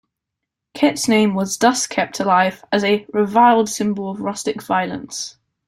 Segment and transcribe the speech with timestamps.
[0.73, 5.37] Kett's name was thus kept alive as a "reviled symbol of rustic violence".